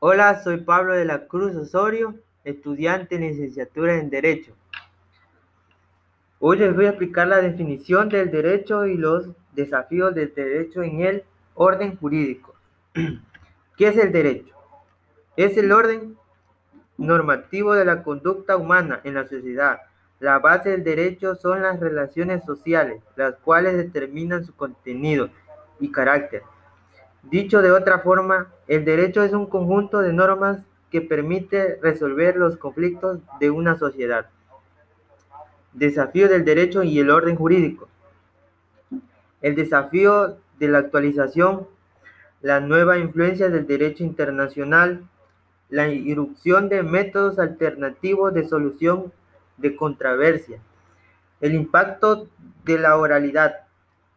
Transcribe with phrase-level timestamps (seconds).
[0.00, 4.52] Hola, soy Pablo de la Cruz Osorio, estudiante en licenciatura en Derecho.
[6.38, 11.00] Hoy les voy a explicar la definición del derecho y los desafíos del derecho en
[11.00, 11.24] el
[11.54, 12.54] orden jurídico.
[13.76, 14.54] ¿Qué es el derecho?
[15.36, 16.16] Es el orden
[16.96, 19.80] normativo de la conducta humana en la sociedad.
[20.20, 25.28] La base del derecho son las relaciones sociales, las cuales determinan su contenido
[25.80, 26.44] y carácter.
[27.30, 32.56] Dicho de otra forma, el derecho es un conjunto de normas que permite resolver los
[32.56, 34.30] conflictos de una sociedad.
[35.74, 37.88] Desafío del derecho y el orden jurídico.
[39.42, 41.68] El desafío de la actualización,
[42.40, 45.06] la nueva influencia del derecho internacional,
[45.68, 49.12] la irrupción de métodos alternativos de solución
[49.58, 50.60] de controversia,
[51.42, 52.26] el impacto
[52.64, 53.66] de la oralidad,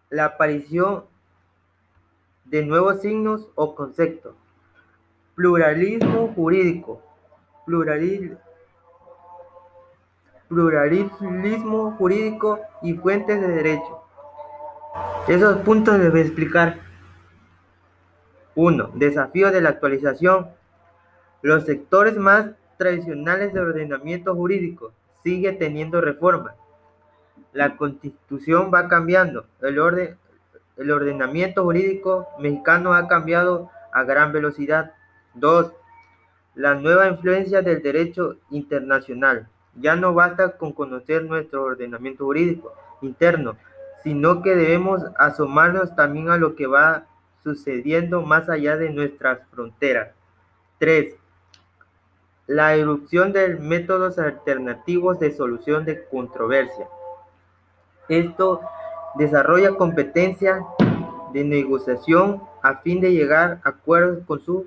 [0.10, 1.11] la aparición
[2.46, 4.36] de nuevos signos o conceptos.
[5.36, 7.02] Pluralismo jurídico.
[10.48, 14.02] pluralismo jurídico y fuentes de derecho.
[15.28, 16.80] Esos puntos a explicar.
[18.56, 18.92] 1.
[18.96, 20.50] Desafío de la actualización.
[21.42, 24.92] Los sectores más tradicionales de ordenamiento jurídico
[25.24, 26.56] sigue teniendo reforma.
[27.54, 29.46] La constitución va cambiando.
[29.62, 30.18] El orden,
[30.78, 34.94] el ordenamiento jurídico mexicano ha cambiado a gran velocidad.
[35.36, 35.72] 2.
[36.56, 39.48] La nueva influencia del derecho internacional.
[39.76, 43.56] Ya no basta con conocer nuestro ordenamiento jurídico interno,
[44.04, 47.06] sino que debemos asomarnos también a lo que va
[47.44, 50.10] sucediendo más allá de nuestras fronteras.
[50.80, 51.16] 3.
[52.48, 56.88] La erupción de métodos alternativos de solución de controversia.
[58.10, 58.62] Esto
[59.16, 60.66] Desarrolla competencia
[61.34, 64.64] de negociación a fin de llegar a acuerdos con sus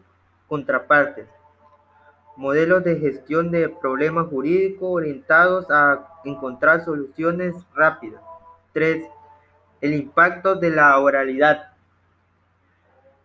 [0.48, 1.27] contrapartes.
[2.36, 8.20] Modelos de gestión de problemas jurídicos orientados a encontrar soluciones rápidas.
[8.73, 9.05] 3.
[9.80, 11.73] El impacto de la oralidad.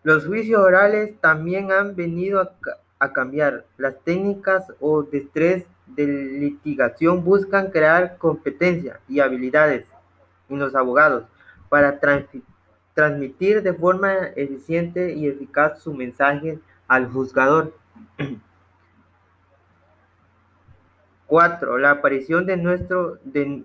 [0.04, 2.52] Los juicios orales también han venido a,
[3.00, 3.66] a cambiar.
[3.78, 9.86] Las técnicas o destrezas de litigación buscan crear competencia y habilidades
[10.50, 11.26] y los abogados
[11.70, 12.00] para
[12.94, 17.74] transmitir de forma eficiente y eficaz su mensaje al juzgador.
[21.28, 21.78] 4.
[21.78, 23.64] La aparición de, nuestro, de,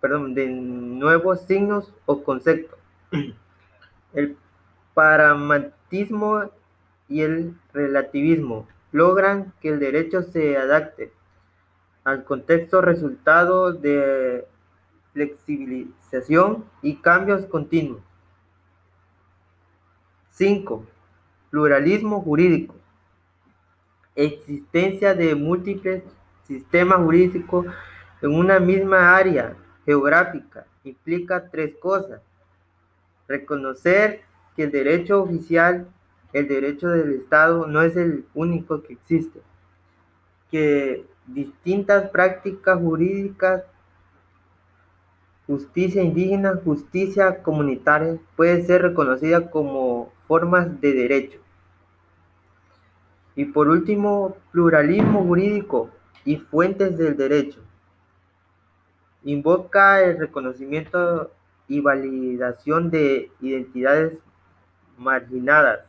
[0.00, 2.78] perdón, de nuevos signos o conceptos.
[4.12, 4.36] El
[4.92, 6.50] paramatismo
[7.08, 11.12] y el relativismo logran que el derecho se adapte
[12.02, 14.46] al contexto resultado de
[15.16, 18.02] flexibilización y cambios continuos.
[20.32, 20.84] 5.
[21.48, 22.74] Pluralismo jurídico.
[24.14, 26.02] Existencia de múltiples
[26.46, 27.64] sistemas jurídicos
[28.20, 29.56] en una misma área
[29.86, 32.20] geográfica implica tres cosas.
[33.26, 34.20] Reconocer
[34.54, 35.88] que el derecho oficial,
[36.34, 39.40] el derecho del Estado, no es el único que existe.
[40.50, 43.64] Que distintas prácticas jurídicas
[45.46, 51.38] Justicia indígena, justicia comunitaria puede ser reconocida como formas de derecho.
[53.36, 55.90] Y por último, pluralismo jurídico
[56.24, 57.60] y fuentes del derecho.
[59.22, 61.30] Invoca el reconocimiento
[61.68, 64.18] y validación de identidades
[64.98, 65.80] marginadas,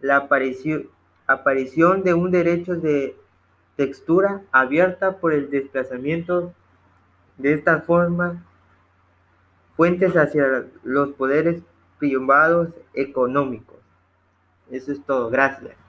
[0.00, 3.16] la aparición, de un derecho de
[3.76, 6.52] textura abierta por el desplazamiento
[7.38, 8.44] de esta forma
[9.76, 11.62] fuentes hacia los poderes
[11.98, 13.76] privados económicos.
[14.70, 15.30] Eso es todo.
[15.30, 15.83] Gracias.